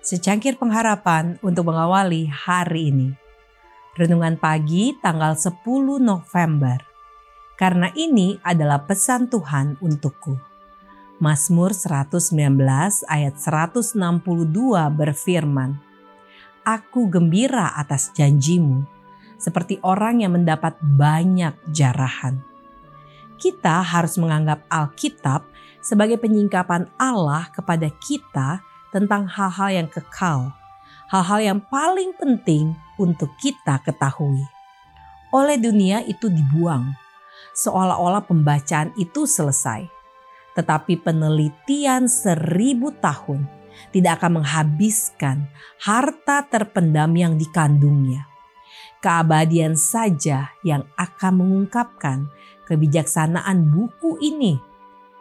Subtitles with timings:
[0.00, 3.08] secangkir pengharapan untuk mengawali hari ini.
[4.00, 5.60] Renungan pagi tanggal 10
[6.00, 6.80] November.
[7.60, 10.40] Karena ini adalah pesan Tuhan untukku.
[11.20, 12.32] Mazmur 119
[13.04, 13.92] ayat 162
[14.88, 15.76] berfirman,
[16.64, 18.88] Aku gembira atas janjimu,
[19.36, 22.40] seperti orang yang mendapat banyak jarahan.
[23.36, 25.44] Kita harus menganggap Alkitab
[25.84, 30.54] sebagai penyingkapan Allah kepada kita tentang hal-hal yang kekal,
[31.10, 34.42] hal-hal yang paling penting untuk kita ketahui.
[35.30, 36.94] Oleh dunia itu dibuang,
[37.54, 39.86] seolah-olah pembacaan itu selesai.
[40.58, 43.46] Tetapi penelitian seribu tahun
[43.94, 45.46] tidak akan menghabiskan
[45.78, 48.26] harta terpendam yang dikandungnya.
[49.00, 52.28] Keabadian saja yang akan mengungkapkan
[52.68, 54.60] kebijaksanaan buku ini,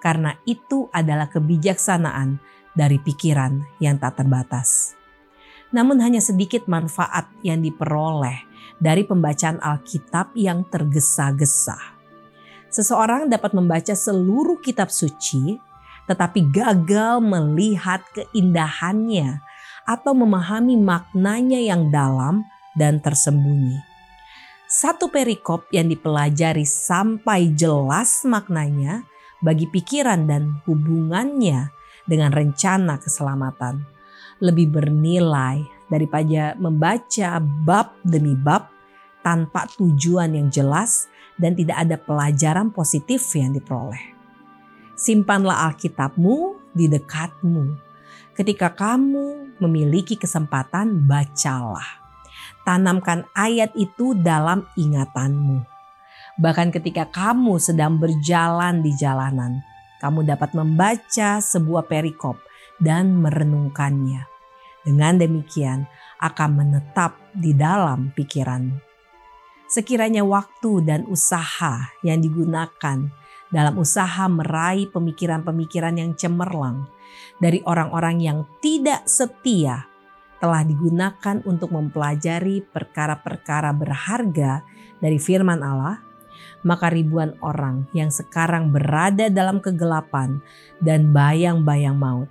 [0.04, 2.42] karena itu adalah kebijaksanaan
[2.74, 4.98] dari pikiran yang tak terbatas.
[5.70, 8.46] Namun hanya sedikit manfaat yang diperoleh
[8.82, 11.78] dari pembacaan Alkitab yang tergesa-gesa.
[12.70, 15.58] Seseorang dapat membaca seluruh kitab suci
[16.10, 19.46] tetapi gagal melihat keindahannya
[19.86, 22.42] atau memahami maknanya yang dalam
[22.74, 23.78] dan tersembunyi.
[24.66, 29.06] Satu perikop yang dipelajari sampai jelas maknanya
[29.42, 31.74] bagi pikiran dan hubungannya
[32.10, 33.86] dengan rencana keselamatan.
[34.42, 35.62] Lebih bernilai
[35.94, 38.66] daripada membaca bab demi bab
[39.22, 41.06] tanpa tujuan yang jelas
[41.38, 44.18] dan tidak ada pelajaran positif yang diperoleh.
[44.98, 47.88] Simpanlah Alkitabmu di dekatmu.
[48.36, 52.00] Ketika kamu memiliki kesempatan, bacalah.
[52.64, 55.64] Tanamkan ayat itu dalam ingatanmu.
[56.40, 59.60] Bahkan ketika kamu sedang berjalan di jalanan,
[60.00, 62.40] kamu dapat membaca sebuah perikop
[62.80, 64.26] dan merenungkannya.
[64.80, 65.86] Dengan demikian
[66.24, 68.80] akan menetap di dalam pikiranmu.
[69.70, 73.06] Sekiranya waktu dan usaha yang digunakan
[73.54, 76.90] dalam usaha meraih pemikiran-pemikiran yang cemerlang
[77.38, 79.86] dari orang-orang yang tidak setia
[80.40, 84.64] telah digunakan untuk mempelajari perkara-perkara berharga
[84.98, 86.00] dari firman Allah,
[86.62, 90.42] maka ribuan orang yang sekarang berada dalam kegelapan
[90.84, 92.30] dan bayang-bayang maut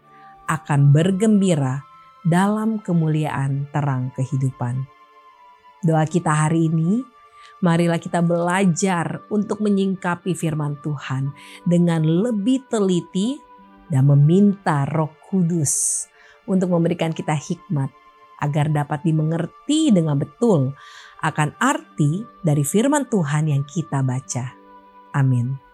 [0.49, 1.84] akan bergembira
[2.25, 4.84] dalam kemuliaan terang kehidupan.
[5.84, 7.06] Doa kita hari ini,
[7.62, 11.31] marilah kita belajar untuk menyingkapi firman Tuhan
[11.62, 13.39] dengan lebih teliti
[13.89, 16.05] dan meminta Roh Kudus
[16.49, 17.93] untuk memberikan kita hikmat
[18.39, 20.73] agar dapat dimengerti dengan betul
[21.19, 24.55] akan arti dari firman Tuhan yang kita baca.
[25.15, 25.68] Amin.